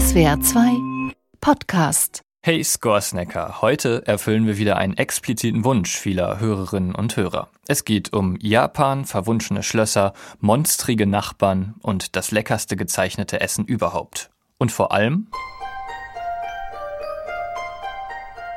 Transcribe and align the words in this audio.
SWR 0.00 0.40
2 0.40 1.12
Podcast. 1.42 2.22
Hey 2.42 2.64
Scoresnacker, 2.64 3.60
heute 3.60 4.06
erfüllen 4.06 4.46
wir 4.46 4.56
wieder 4.56 4.78
einen 4.78 4.96
expliziten 4.96 5.62
Wunsch 5.62 5.94
vieler 5.94 6.40
Hörerinnen 6.40 6.94
und 6.94 7.18
Hörer. 7.18 7.48
Es 7.68 7.84
geht 7.84 8.14
um 8.14 8.38
Japan, 8.40 9.04
verwunschene 9.04 9.62
Schlösser, 9.62 10.14
monstrige 10.40 11.06
Nachbarn 11.06 11.74
und 11.82 12.16
das 12.16 12.30
leckerste 12.30 12.76
gezeichnete 12.76 13.42
Essen 13.42 13.66
überhaupt. 13.66 14.30
Und 14.56 14.72
vor 14.72 14.90
allem 14.90 15.26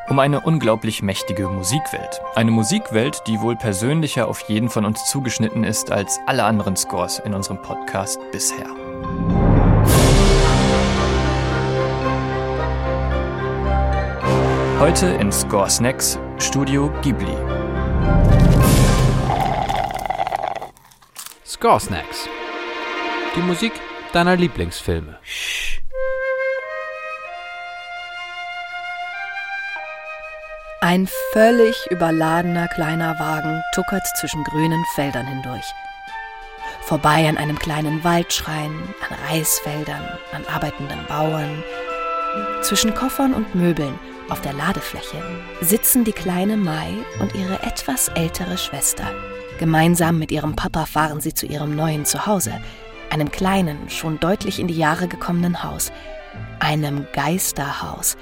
um 0.07 0.19
eine 0.19 0.39
unglaublich 0.39 1.01
mächtige 1.01 1.49
Musikwelt. 1.49 2.21
Eine 2.35 2.51
Musikwelt, 2.51 3.23
die 3.27 3.41
wohl 3.41 3.57
persönlicher 3.57 4.29
auf 4.29 4.39
jeden 4.47 4.69
von 4.69 4.85
uns 4.85 5.09
zugeschnitten 5.09 5.65
ist 5.65 5.91
als 5.91 6.21
alle 6.25 6.45
anderen 6.45 6.77
Scores 6.77 7.19
in 7.19 7.33
unserem 7.33 7.61
Podcast 7.61 8.19
bisher. 8.31 8.82
Heute 14.85 15.05
in 15.05 15.31
Score 15.31 15.69
Snacks 15.69 16.19
Studio 16.39 16.91
Ghibli. 17.01 17.37
Score 21.45 21.79
Snacks. 21.79 22.27
Die 23.33 23.39
Musik 23.43 23.71
deiner 24.11 24.35
Lieblingsfilme. 24.35 25.17
Ein 30.81 31.07
völlig 31.31 31.77
überladener 31.89 32.67
kleiner 32.67 33.17
Wagen 33.19 33.63
tuckert 33.73 34.05
zwischen 34.17 34.43
grünen 34.43 34.83
Feldern 34.95 35.25
hindurch. 35.25 35.73
Vorbei 36.81 37.29
an 37.29 37.37
einem 37.37 37.57
kleinen 37.57 38.03
Waldschrein, 38.03 38.73
an 39.09 39.17
Reisfeldern, 39.29 40.19
an 40.33 40.45
arbeitenden 40.53 41.05
Bauern. 41.07 41.63
Zwischen 42.61 42.93
Koffern 42.93 43.33
und 43.33 43.55
Möbeln 43.55 43.99
auf 44.29 44.41
der 44.41 44.53
Ladefläche 44.53 45.21
sitzen 45.61 46.03
die 46.03 46.13
kleine 46.13 46.57
Mai 46.57 46.93
und 47.19 47.35
ihre 47.35 47.61
etwas 47.63 48.07
ältere 48.09 48.57
Schwester. 48.57 49.05
Gemeinsam 49.59 50.17
mit 50.17 50.31
ihrem 50.31 50.55
Papa 50.55 50.85
fahren 50.85 51.21
sie 51.21 51.33
zu 51.33 51.45
ihrem 51.45 51.75
neuen 51.75 52.05
Zuhause, 52.05 52.53
einem 53.09 53.29
kleinen, 53.31 53.89
schon 53.89 54.19
deutlich 54.19 54.59
in 54.59 54.67
die 54.67 54.77
Jahre 54.77 55.07
gekommenen 55.07 55.63
Haus, 55.63 55.91
einem 56.59 57.05
Geisterhaus, 57.13 58.17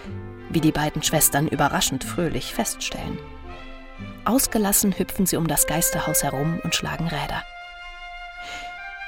wie 0.50 0.60
die 0.60 0.74
beiden 0.74 1.02
Schwestern 1.04 1.48
überraschend 1.48 2.04
fröhlich 2.04 2.54
feststellen. 2.54 3.18
Ausgelassen 4.26 4.98
hüpfen 4.98 5.26
sie 5.26 5.38
um 5.38 5.48
das 5.48 5.68
Geisterhaus 5.68 6.24
herum 6.24 6.60
und 6.64 6.76
schlagen 6.76 7.08
Räder. 7.08 7.44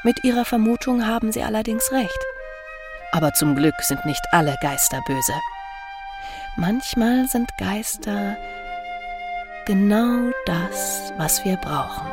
Mit 0.03 0.23
ihrer 0.23 0.45
Vermutung 0.45 1.05
haben 1.05 1.31
sie 1.31 1.43
allerdings 1.43 1.91
recht. 1.91 2.19
Aber 3.13 3.31
zum 3.33 3.55
Glück 3.55 3.79
sind 3.81 4.05
nicht 4.07 4.25
alle 4.31 4.57
Geister 4.59 4.99
böse. 5.05 5.33
Manchmal 6.55 7.27
sind 7.27 7.47
Geister 7.59 8.35
genau 9.67 10.31
das, 10.47 11.13
was 11.17 11.45
wir 11.45 11.57
brauchen. 11.57 12.07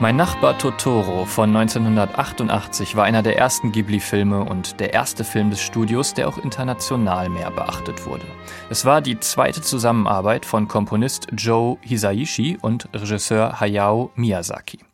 Mein 0.00 0.16
Nachbar 0.16 0.58
Totoro 0.58 1.24
von 1.24 1.56
1988 1.56 2.94
war 2.94 3.04
einer 3.04 3.22
der 3.22 3.38
ersten 3.38 3.72
Ghibli-Filme 3.72 4.44
und 4.44 4.80
der 4.80 4.92
erste 4.92 5.24
Film 5.24 5.48
des 5.48 5.62
Studios, 5.62 6.12
der 6.12 6.28
auch 6.28 6.36
international 6.36 7.30
mehr 7.30 7.50
beachtet 7.50 8.04
wurde. 8.04 8.26
Es 8.68 8.84
war 8.84 9.00
die 9.00 9.18
zweite 9.20 9.62
Zusammenarbeit 9.62 10.44
von 10.44 10.68
Komponist 10.68 11.28
Joe 11.32 11.78
Hisaishi 11.80 12.58
und 12.60 12.90
Regisseur 12.94 13.58
Hayao 13.58 14.12
Miyazaki. 14.16 14.87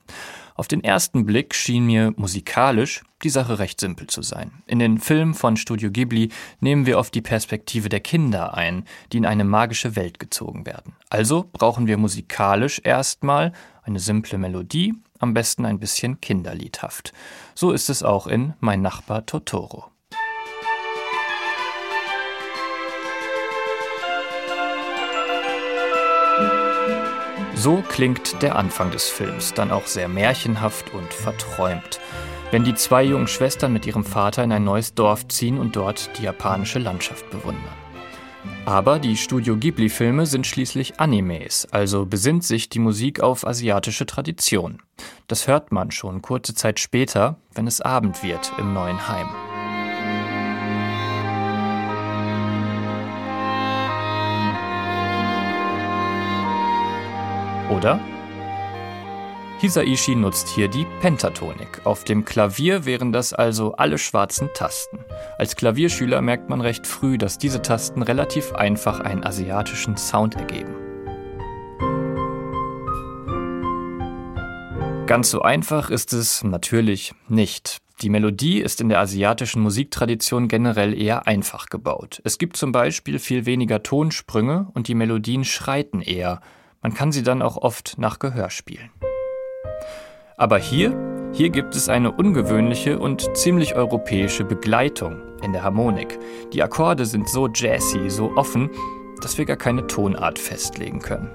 Auf 0.55 0.69
den 0.69 0.85
ersten 0.85 1.27
Blick 1.27 1.55
schien 1.55 1.87
mir 1.87 2.15
musikalisch 2.17 3.03
die 3.25 3.31
Sache 3.31 3.59
recht 3.59 3.81
simpel 3.81 4.07
zu 4.07 4.23
sein. 4.23 4.63
In 4.67 4.79
den 4.79 4.99
Filmen 4.99 5.35
von 5.35 5.57
Studio 5.57 5.91
Ghibli 5.91 6.31
nehmen 6.61 6.87
wir 6.87 6.99
oft 6.99 7.15
die 7.15 7.23
Perspektive 7.23 7.89
der 7.89 8.01
Kinder 8.01 8.55
ein, 8.55 8.85
die 9.13 9.17
in 9.17 9.27
eine 9.27 9.45
magische 9.45 9.97
Welt 9.97 10.21
gezogen 10.21 10.65
werden. 10.65 10.95
Also 11.11 11.49
brauchen 11.53 11.87
wir 11.89 11.97
musikalisch 11.97 12.81
erstmal 12.85 13.53
eine 13.83 13.99
simple 13.99 14.39
Melodie, 14.39 14.95
am 15.19 15.35
besten 15.35 15.65
ein 15.65 15.81
bisschen 15.81 16.21
kinderliedhaft. 16.21 17.13
So 17.55 17.73
ist 17.73 17.91
es 17.91 18.03
auch 18.03 18.27
in 18.27 18.55
Mein 18.61 18.81
Nachbar 18.81 19.27
Totoro. 19.27 19.94
So 27.65 27.83
klingt 27.89 28.43
der 28.43 28.57
Anfang 28.57 28.91
des 28.91 29.09
Films, 29.09 29.55
dann 29.55 29.71
auch 29.71 29.87
sehr 29.87 30.07
märchenhaft 30.07 30.93
und 30.93 31.15
verträumt, 31.15 31.99
wenn 32.51 32.63
die 32.63 32.75
zwei 32.75 33.03
jungen 33.03 33.27
Schwestern 33.27 33.73
mit 33.73 33.87
ihrem 33.87 34.05
Vater 34.05 34.45
in 34.45 34.53
ein 34.53 34.65
neues 34.65 34.93
Dorf 34.93 35.27
ziehen 35.29 35.57
und 35.57 35.75
dort 35.75 36.11
die 36.19 36.25
japanische 36.25 36.79
Landschaft 36.79 37.31
bewundern. 37.31 37.65
Aber 38.67 38.99
die 38.99 39.17
Studio 39.17 39.57
Ghibli-Filme 39.57 40.27
sind 40.27 40.47
schließlich 40.47 41.01
Animes, 41.01 41.67
also 41.71 42.05
besinnt 42.05 42.45
sich 42.45 42.69
die 42.69 42.81
Musik 42.81 43.21
auf 43.21 43.47
asiatische 43.47 44.05
Tradition. 44.05 44.83
Das 45.27 45.49
hört 45.49 45.73
man 45.73 45.91
schon 45.91 46.21
kurze 46.21 46.55
Zeit 46.55 46.79
später, 46.79 47.39
wenn 47.55 47.67
es 47.67 47.81
Abend 47.81 48.23
wird 48.23 48.53
im 48.59 48.75
neuen 48.75 49.09
Heim. 49.09 49.54
Oder? 57.75 57.99
Hisaishi 59.59 60.15
nutzt 60.15 60.49
hier 60.49 60.69
die 60.69 60.87
Pentatonik. 61.01 61.85
Auf 61.85 62.05
dem 62.05 62.25
Klavier 62.25 62.85
wären 62.85 63.13
das 63.13 63.33
also 63.33 63.75
alle 63.75 63.99
schwarzen 63.99 64.49
Tasten. 64.55 65.01
Als 65.39 65.57
Klavierschüler 65.57 66.21
merkt 66.21 66.49
man 66.49 66.61
recht 66.61 66.87
früh, 66.87 67.19
dass 67.19 67.39
diese 67.39 67.63
Tasten 67.63 68.03
relativ 68.03 68.53
einfach 68.53 69.01
einen 69.01 69.25
asiatischen 69.25 69.97
Sound 69.97 70.37
ergeben. 70.37 70.75
Ganz 75.07 75.31
so 75.31 75.43
einfach 75.43 75.91
ist 75.91 76.13
es 76.13 76.45
natürlich 76.45 77.13
nicht. 77.29 77.79
Die 78.03 78.09
Melodie 78.09 78.61
ist 78.61 78.81
in 78.81 78.89
der 78.89 79.01
asiatischen 79.01 79.63
Musiktradition 79.63 80.47
generell 80.47 81.01
eher 81.01 81.27
einfach 81.27 81.67
gebaut. 81.67 82.21
Es 82.25 82.39
gibt 82.39 82.57
zum 82.57 82.71
Beispiel 82.71 83.19
viel 83.19 83.47
weniger 83.47 83.83
Tonsprünge 83.83 84.69
und 84.75 84.89
die 84.89 84.95
Melodien 84.95 85.45
schreiten 85.45 86.01
eher. 86.01 86.41
Man 86.85 86.93
kann 86.93 87.13
sie 87.13 87.23
dann 87.23 87.41
auch 87.41 87.57
oft 87.57 87.95
nach 87.97 88.19
Gehör 88.19 88.51
spielen. 88.51 88.91
Aber 90.37 90.59
hier, 90.59 90.95
hier 91.33 91.49
gibt 91.49 91.75
es 91.75 91.89
eine 91.89 92.13
ungewöhnliche 92.13 92.99
und 92.99 93.35
ziemlich 93.35 93.75
europäische 93.75 94.45
Begleitung 94.45 95.23
in 95.43 95.55
der 95.55 95.63
Harmonik. 95.63 96.19
Die 96.53 96.63
Akkorde 96.63 97.07
sind 97.07 97.27
so 97.31 97.49
jazzy, 97.49 98.11
so 98.11 98.37
offen, 98.37 98.69
dass 99.23 99.39
wir 99.39 99.47
gar 99.47 99.57
keine 99.57 99.87
Tonart 99.87 100.39
festlegen 100.39 100.99
können. 100.99 101.31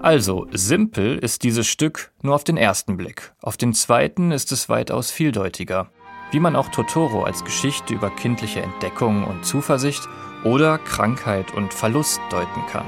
Also, 0.00 0.46
simpel 0.52 1.18
ist 1.18 1.42
dieses 1.42 1.66
Stück 1.66 2.10
nur 2.22 2.34
auf 2.34 2.44
den 2.44 2.56
ersten 2.56 2.96
Blick. 2.96 3.34
Auf 3.42 3.58
den 3.58 3.74
zweiten 3.74 4.30
ist 4.30 4.52
es 4.52 4.70
weitaus 4.70 5.10
vieldeutiger. 5.10 5.90
Wie 6.30 6.40
man 6.40 6.56
auch 6.56 6.68
Totoro 6.68 7.24
als 7.24 7.44
Geschichte 7.44 7.92
über 7.92 8.08
kindliche 8.08 8.62
Entdeckung 8.62 9.24
und 9.24 9.44
Zuversicht 9.44 10.08
oder 10.44 10.78
Krankheit 10.78 11.52
und 11.52 11.74
Verlust 11.74 12.22
deuten 12.30 12.64
kann. 12.70 12.86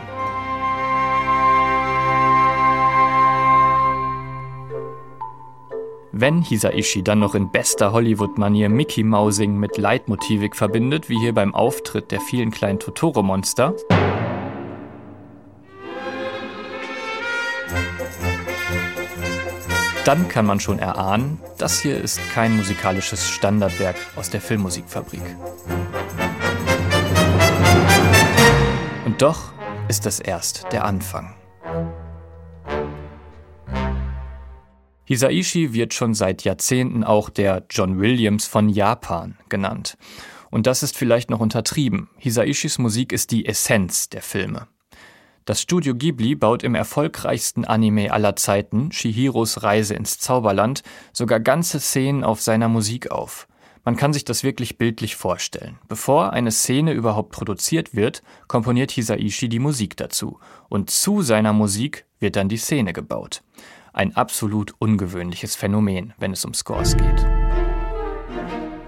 Wenn 6.13 6.43
Hisaishi 6.43 7.05
dann 7.05 7.21
noch 7.21 7.37
in 7.37 7.53
bester 7.53 7.93
Hollywood-Manier 7.93 8.69
Mickey 8.69 9.05
Mousing 9.05 9.57
mit 9.57 9.79
Leitmotivik 9.79 10.57
verbindet, 10.57 11.09
wie 11.09 11.21
hier 11.21 11.33
beim 11.33 11.55
Auftritt 11.55 12.11
der 12.11 12.21
vielen 12.21 12.51
kleinen 12.51 12.81
Totoro-Monster, 12.81 13.75
dann 20.05 20.27
kann 20.27 20.47
man 20.47 20.59
schon 20.59 20.81
erahnen, 20.81 21.39
das 21.59 21.81
hier 21.81 21.97
ist 21.97 22.19
kein 22.33 22.57
musikalisches 22.57 23.31
Standardwerk 23.31 23.97
aus 24.17 24.31
der 24.31 24.41
Filmmusikfabrik. 24.41 25.23
Und 29.05 29.23
doch 29.23 29.53
ist 29.87 30.07
das 30.07 30.19
erst 30.19 30.67
der 30.73 30.85
Anfang. 30.85 31.40
Hisaishi 35.11 35.73
wird 35.73 35.93
schon 35.93 36.15
seit 36.15 36.45
Jahrzehnten 36.45 37.03
auch 37.03 37.31
der 37.31 37.65
John 37.69 37.99
Williams 37.99 38.47
von 38.47 38.69
Japan 38.69 39.37
genannt. 39.49 39.99
Und 40.53 40.69
das 40.69 40.85
ist 40.85 40.97
vielleicht 40.97 41.31
noch 41.31 41.41
untertrieben. 41.41 42.09
Hisaishis 42.17 42.79
Musik 42.79 43.13
ist 43.13 43.33
die 43.33 43.45
Essenz 43.45 44.09
der 44.09 44.23
Filme. 44.23 44.69
Das 45.47 45.61
Studio 45.61 45.97
Ghibli 45.97 46.37
baut 46.37 46.63
im 46.63 46.77
erfolgreichsten 46.77 47.65
Anime 47.65 48.13
aller 48.13 48.37
Zeiten, 48.37 48.93
Shihiros 48.93 49.65
Reise 49.65 49.95
ins 49.95 50.21
Zauberland, 50.21 50.85
sogar 51.13 51.41
ganze 51.41 51.81
Szenen 51.81 52.23
auf 52.23 52.41
seiner 52.41 52.69
Musik 52.69 53.11
auf. 53.11 53.49
Man 53.85 53.97
kann 53.97 54.13
sich 54.13 54.25
das 54.25 54.45
wirklich 54.45 54.79
bildlich 54.79 55.17
vorstellen. 55.17 55.81
Bevor 55.89 56.33
eine 56.35 56.53
Szene 56.53 56.93
überhaupt 56.93 57.33
produziert 57.33 57.97
wird, 57.97 58.23
komponiert 58.47 58.93
Hisaishi 58.93 59.49
die 59.49 59.59
Musik 59.59 59.97
dazu. 59.97 60.39
Und 60.69 60.91
zu 60.91 61.23
seiner 61.23 61.53
Musik 61.53 62.07
wird 62.21 62.37
dann 62.37 62.49
die 62.49 62.59
Szene 62.59 62.93
gebaut. 62.93 63.43
Ein 63.93 64.17
absolut 64.17 64.75
ungewöhnliches 64.79 65.57
Phänomen, 65.57 66.15
wenn 66.19 66.33
es 66.33 66.45
um 66.45 66.55
Scores 66.55 66.97
geht. 66.97 67.27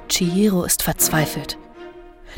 Chihiro 0.08 0.64
ist 0.64 0.82
verzweifelt. 0.82 1.58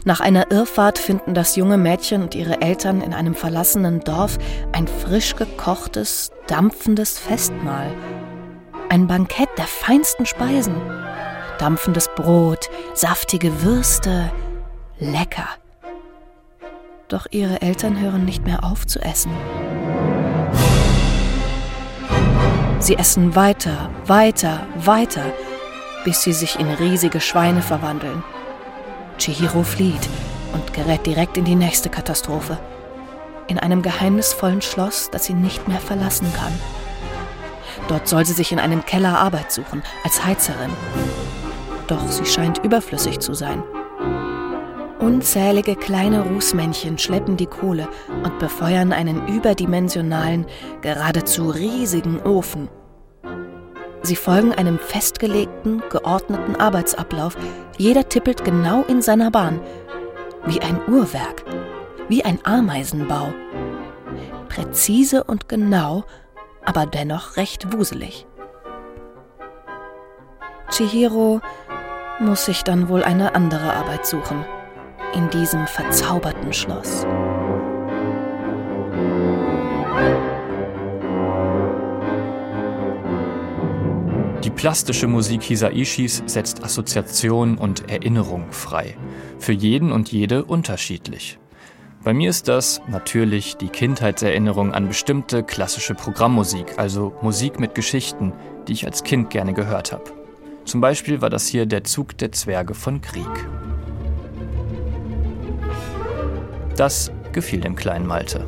Nach 0.05 0.20
einer 0.20 0.50
Irrfahrt 0.50 0.99
finden 0.99 1.34
das 1.34 1.56
junge 1.56 1.76
Mädchen 1.76 2.22
und 2.22 2.34
ihre 2.34 2.61
Eltern 2.61 3.00
in 3.00 3.14
einem 3.14 3.34
verlassenen 3.34 4.00
Dorf 4.00 4.38
ein 4.72 4.88
frisch 4.88 5.37
gekochtes, 5.37 6.32
dampfendes 6.46 7.19
Festmahl. 7.19 7.93
Ein 8.88 9.06
Bankett 9.06 9.49
der 9.56 9.66
feinsten 9.66 10.26
Speisen. 10.26 10.75
Dampfendes 11.58 12.08
Brot, 12.16 12.69
saftige 12.94 13.62
Würste. 13.62 14.32
Lecker. 14.99 15.49
Doch 17.08 17.26
ihre 17.31 17.62
Eltern 17.62 18.00
hören 18.00 18.25
nicht 18.25 18.44
mehr 18.44 18.64
auf 18.64 18.87
zu 18.87 19.00
essen. 19.00 19.31
Sie 22.85 22.99
essen 22.99 23.35
weiter, 23.35 23.89
weiter, 24.05 24.67
weiter, 24.77 25.25
bis 26.05 26.21
sie 26.21 26.35
sich 26.35 26.61
in 26.61 26.69
riesige 26.69 27.19
Schweine 27.19 27.63
verwandeln. 27.63 28.23
Chihiro 29.17 29.63
flieht 29.63 30.07
und 30.53 30.75
gerät 30.75 31.07
direkt 31.07 31.39
in 31.39 31.47
die 31.47 31.55
nächste 31.55 31.89
Katastrophe. 31.89 32.59
In 33.47 33.59
einem 33.59 33.81
geheimnisvollen 33.81 34.61
Schloss, 34.61 35.09
das 35.11 35.25
sie 35.25 35.33
nicht 35.33 35.67
mehr 35.67 35.81
verlassen 35.81 36.31
kann. 36.37 36.53
Dort 37.89 38.07
soll 38.07 38.27
sie 38.27 38.35
sich 38.35 38.53
in 38.53 38.61
einem 38.61 38.85
Keller 38.85 39.19
Arbeit 39.19 39.51
suchen, 39.51 39.83
als 40.05 40.23
Heizerin. 40.23 40.73
Doch 41.87 42.07
sie 42.11 42.27
scheint 42.27 42.59
überflüssig 42.59 43.19
zu 43.19 43.33
sein. 43.33 43.63
Unzählige 45.05 45.77
kleine 45.77 46.23
Rußmännchen 46.23 46.97
schleppen 46.97 47.37
die 47.37 47.45
Kohle 47.45 47.89
und 48.23 48.39
befeuern 48.39 48.91
einen 48.91 49.29
überdimensionalen, 49.29 50.47
geradezu 50.81 51.51
riesigen 51.51 52.23
Ofen. 52.23 52.71
Sie 54.01 54.17
folgen 54.17 54.55
einem 54.55 54.79
festgelegten, 54.79 55.83
geordneten 55.91 56.56
Arbeitsablauf. 56.56 57.37
Jeder 57.77 58.09
tippelt 58.09 58.47
genau 58.47 58.83
in 58.85 59.03
seiner 59.03 59.31
Bahn. 59.31 59.61
Wie 60.47 60.62
ein 60.62 60.81
Uhrwerk, 60.89 61.45
wie 62.09 62.25
ein 62.25 62.39
Ameisenbau. 62.45 63.35
Präzise 64.49 65.25
und 65.25 65.50
genau, 65.50 66.05
aber 66.65 66.87
dennoch 66.87 67.37
recht 67.37 67.75
wuselig. 67.75 68.27
Chihiro 70.71 71.43
muss 72.21 72.47
sich 72.47 72.62
dann 72.62 72.89
wohl 72.89 73.05
eine 73.05 73.35
andere 73.35 73.75
Arbeit 73.75 74.07
suchen 74.07 74.47
in 75.14 75.31
diesem 75.31 75.66
verzauberten 75.66 76.52
Schloss. 76.52 77.06
Die 84.43 84.50
plastische 84.50 85.06
Musik 85.06 85.43
Hisaishis 85.43 86.22
setzt 86.26 86.64
Assoziation 86.64 87.56
und 87.56 87.88
Erinnerung 87.90 88.50
frei. 88.50 88.96
Für 89.38 89.52
jeden 89.52 89.93
und 89.93 90.11
jede 90.11 90.44
unterschiedlich. 90.44 91.38
Bei 92.02 92.12
mir 92.12 92.28
ist 92.28 92.49
das 92.49 92.82
natürlich 92.87 93.56
die 93.56 93.69
Kindheitserinnerung 93.69 94.75
an 94.75 94.88
bestimmte 94.88 95.43
klassische 95.43 95.94
Programmmusik, 95.94 96.75
also 96.76 97.14
Musik 97.22 97.58
mit 97.58 97.75
Geschichten, 97.75 98.34
die 98.69 98.72
ich 98.72 98.84
als 98.84 99.05
Kind 99.05 99.31
gerne 99.31 99.55
gehört 99.55 99.93
habe. 99.93 100.12
Zum 100.66 100.81
Beispiel 100.81 101.22
war 101.22 101.31
das 101.31 101.46
hier 101.46 101.66
der 101.66 101.84
Zug 101.84 102.19
der 102.19 102.32
Zwerge 102.32 102.75
von 102.75 103.00
Krieg. 103.00 103.49
Das 106.76 107.12
gefiel 107.32 107.61
dem 107.61 107.76
kleinen 107.76 108.06
Malte. 108.06 108.47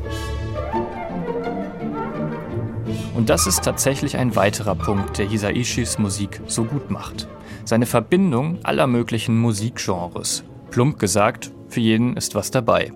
Und 3.15 3.29
das 3.29 3.47
ist 3.47 3.63
tatsächlich 3.63 4.17
ein 4.17 4.35
weiterer 4.35 4.75
Punkt, 4.75 5.17
der 5.17 5.25
Hisaishis 5.25 5.97
Musik 5.97 6.41
so 6.45 6.63
gut 6.65 6.91
macht. 6.91 7.27
Seine 7.65 7.85
Verbindung 7.85 8.59
aller 8.63 8.87
möglichen 8.87 9.37
Musikgenres. 9.39 10.43
Plump 10.69 10.99
gesagt, 10.99 11.51
für 11.67 11.79
jeden 11.79 12.15
ist 12.15 12.35
was 12.35 12.51
dabei, 12.51 12.91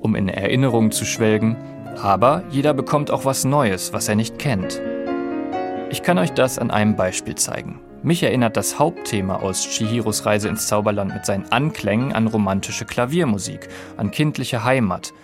um 0.00 0.14
in 0.14 0.28
Erinnerungen 0.28 0.90
zu 0.90 1.04
schwelgen, 1.04 1.56
aber 2.00 2.44
jeder 2.50 2.74
bekommt 2.74 3.10
auch 3.10 3.24
was 3.24 3.44
Neues, 3.44 3.92
was 3.92 4.08
er 4.08 4.14
nicht 4.14 4.38
kennt. 4.38 4.80
Ich 5.90 6.02
kann 6.02 6.18
euch 6.18 6.32
das 6.32 6.58
an 6.58 6.70
einem 6.70 6.96
Beispiel 6.96 7.34
zeigen. 7.34 7.80
Mich 8.02 8.22
erinnert 8.22 8.58
das 8.58 8.78
Hauptthema 8.78 9.36
aus 9.36 9.66
Chihiros 9.66 10.26
Reise 10.26 10.48
ins 10.48 10.66
Zauberland 10.66 11.14
mit 11.14 11.24
seinen 11.24 11.50
Anklängen 11.50 12.12
an 12.12 12.26
romantische 12.26 12.84
Klaviermusik, 12.84 13.68
an 13.96 14.10
kindliche 14.10 14.64
Heimat. 14.64 15.14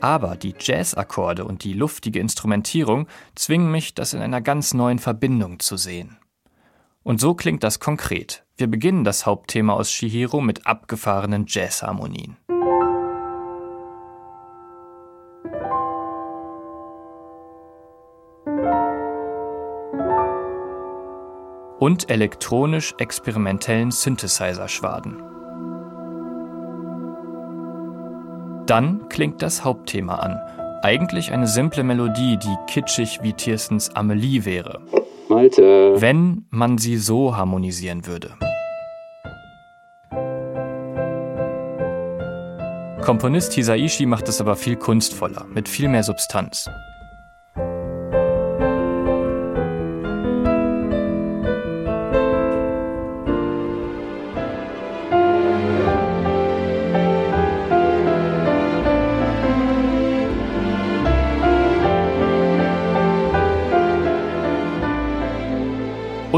Aber 0.00 0.36
die 0.36 0.54
Jazzakkorde 0.58 1.44
und 1.44 1.62
die 1.62 1.72
luftige 1.72 2.18
Instrumentierung 2.18 3.06
zwingen 3.36 3.70
mich, 3.70 3.94
das 3.94 4.12
in 4.12 4.20
einer 4.20 4.40
ganz 4.40 4.74
neuen 4.74 4.98
Verbindung 4.98 5.60
zu 5.60 5.76
sehen. 5.76 6.18
Und 7.04 7.20
so 7.20 7.34
klingt 7.34 7.62
das 7.62 7.78
konkret. 7.78 8.44
Wir 8.56 8.66
beginnen 8.66 9.04
das 9.04 9.24
Hauptthema 9.24 9.74
aus 9.74 9.88
Chihiro 9.88 10.40
mit 10.40 10.66
abgefahrenen 10.66 11.44
Jazzharmonien. 11.46 12.36
Und 21.78 22.10
elektronisch-experimentellen 22.10 23.90
Synthesizer-Schwaden. 23.90 25.22
Dann 28.66 29.08
klingt 29.08 29.40
das 29.40 29.64
Hauptthema 29.64 30.16
an. 30.16 30.38
Eigentlich 30.82 31.32
eine 31.32 31.46
simple 31.46 31.82
Melodie, 31.82 32.36
die 32.36 32.56
kitschig 32.66 33.20
wie 33.22 33.32
Tierstens 33.32 33.94
Amelie 33.94 34.44
wäre. 34.44 34.80
Malte. 35.28 36.00
Wenn 36.00 36.46
man 36.50 36.78
sie 36.78 36.96
so 36.96 37.36
harmonisieren 37.36 38.06
würde. 38.06 38.34
Komponist 43.02 43.54
Hisaishi 43.54 44.04
macht 44.04 44.28
es 44.28 44.40
aber 44.40 44.54
viel 44.54 44.76
kunstvoller, 44.76 45.46
mit 45.46 45.68
viel 45.68 45.88
mehr 45.88 46.02
Substanz. 46.02 46.68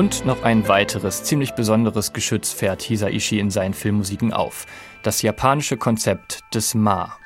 Und 0.01 0.25
noch 0.25 0.45
ein 0.45 0.67
weiteres, 0.67 1.25
ziemlich 1.25 1.53
besonderes 1.53 2.15
Geschütz 2.15 2.55
fährt 2.55 2.81
Hisaishi 2.81 3.39
in 3.39 3.51
seinen 3.51 3.75
Filmmusiken 3.75 4.33
auf. 4.33 4.65
Das 5.03 5.21
japanische 5.21 5.77
Konzept 5.77 6.41
des 6.55 6.75
Ma. 6.75 7.19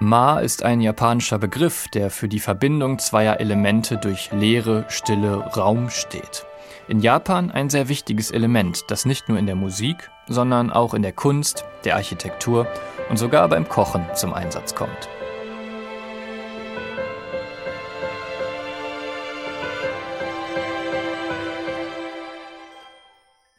Ma 0.00 0.38
ist 0.38 0.62
ein 0.62 0.80
japanischer 0.80 1.38
Begriff, 1.38 1.88
der 1.88 2.08
für 2.08 2.26
die 2.26 2.40
Verbindung 2.40 2.98
zweier 3.00 3.38
Elemente 3.38 3.98
durch 3.98 4.32
Leere, 4.32 4.86
Stille, 4.88 5.34
Raum 5.58 5.90
steht. 5.90 6.46
In 6.88 7.00
Japan 7.00 7.50
ein 7.50 7.68
sehr 7.68 7.90
wichtiges 7.90 8.30
Element, 8.30 8.84
das 8.88 9.04
nicht 9.04 9.28
nur 9.28 9.38
in 9.38 9.44
der 9.44 9.56
Musik, 9.56 10.10
sondern 10.26 10.70
auch 10.70 10.94
in 10.94 11.02
der 11.02 11.12
Kunst, 11.12 11.66
der 11.84 11.96
Architektur 11.96 12.66
und 13.10 13.18
sogar 13.18 13.46
beim 13.50 13.68
Kochen 13.68 14.06
zum 14.14 14.32
Einsatz 14.32 14.74
kommt. 14.74 15.10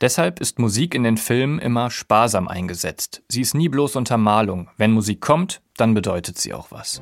Deshalb 0.03 0.41
ist 0.41 0.59
Musik 0.59 0.95
in 0.95 1.03
den 1.03 1.15
Filmen 1.15 1.59
immer 1.59 1.89
sparsam 1.89 2.49
eingesetzt. 2.49 3.23
Sie 3.29 3.39
ist 3.39 3.55
nie 3.55 3.69
bloß 3.69 3.95
Untermalung. 3.95 4.67
Wenn 4.75 4.91
Musik 4.91 5.21
kommt, 5.21 5.61
dann 5.77 5.93
bedeutet 5.93 6.37
sie 6.37 6.53
auch 6.53 6.71
was. 6.71 7.01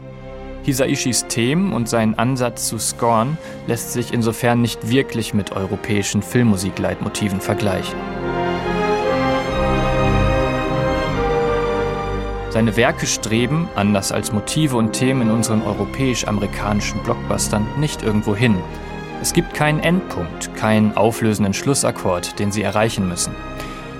Hisaishis 0.62 1.26
Themen 1.26 1.74
und 1.74 1.90
seinen 1.90 2.14
Ansatz 2.20 2.68
zu 2.68 2.78
scoren 2.78 3.40
lässt 3.66 3.94
sich 3.94 4.14
insofern 4.14 4.62
nicht 4.62 4.88
wirklich 4.88 5.34
mit 5.34 5.52
europäischen 5.52 6.22
Filmmusikleitmotiven 6.22 7.42
vergleichen. 7.42 7.98
Seine 12.52 12.78
Werke 12.78 13.08
streben, 13.08 13.68
anders 13.74 14.12
als 14.12 14.32
Motive 14.32 14.78
und 14.78 14.94
Themen 14.94 15.24
in 15.24 15.32
unseren 15.32 15.64
europäisch-amerikanischen 15.64 17.02
Blockbustern, 17.02 17.66
nicht 17.80 18.04
irgendwo 18.04 18.36
hin, 18.36 18.58
es 19.22 19.34
gibt 19.34 19.54
keinen 19.54 19.80
Endpunkt, 19.80 20.54
keinen 20.56 20.98
auflösenden 20.98 21.54
Schlussakkord, 21.54 22.40
den 22.40 22.52
sie 22.52 22.64
erreichen 22.64 23.08
müssen. 23.08 23.34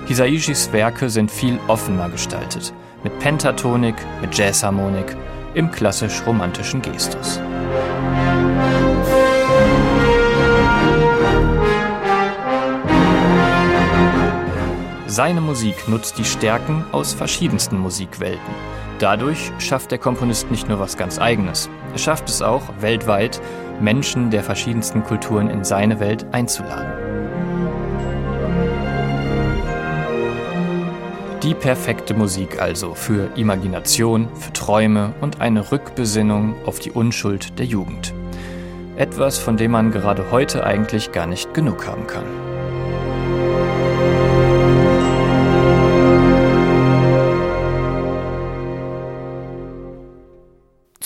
Hisaishis 0.06 0.72
Werke 0.72 1.08
sind 1.08 1.30
viel 1.30 1.60
offener 1.68 2.08
gestaltet, 2.08 2.74
mit 3.04 3.16
Pentatonik, 3.20 3.94
mit 4.20 4.36
Jazzharmonik, 4.36 5.16
im 5.54 5.70
klassisch-romantischen 5.70 6.82
Gestus. 6.82 7.40
Seine 15.06 15.40
Musik 15.40 15.88
nutzt 15.88 16.18
die 16.18 16.24
Stärken 16.24 16.84
aus 16.90 17.12
verschiedensten 17.12 17.78
Musikwelten. 17.78 18.71
Dadurch 19.02 19.50
schafft 19.58 19.90
der 19.90 19.98
Komponist 19.98 20.48
nicht 20.52 20.68
nur 20.68 20.78
was 20.78 20.96
ganz 20.96 21.18
Eigenes, 21.18 21.68
er 21.90 21.98
schafft 21.98 22.28
es 22.28 22.40
auch, 22.40 22.62
weltweit 22.78 23.40
Menschen 23.80 24.30
der 24.30 24.44
verschiedensten 24.44 25.02
Kulturen 25.02 25.50
in 25.50 25.64
seine 25.64 25.98
Welt 25.98 26.24
einzuladen. 26.30 26.86
Die 31.42 31.54
perfekte 31.54 32.14
Musik 32.14 32.62
also 32.62 32.94
für 32.94 33.28
Imagination, 33.34 34.28
für 34.36 34.52
Träume 34.52 35.12
und 35.20 35.40
eine 35.40 35.72
Rückbesinnung 35.72 36.54
auf 36.64 36.78
die 36.78 36.92
Unschuld 36.92 37.58
der 37.58 37.66
Jugend. 37.66 38.14
Etwas, 38.94 39.36
von 39.36 39.56
dem 39.56 39.72
man 39.72 39.90
gerade 39.90 40.30
heute 40.30 40.64
eigentlich 40.64 41.10
gar 41.10 41.26
nicht 41.26 41.52
genug 41.54 41.88
haben 41.88 42.06
kann. 42.06 42.51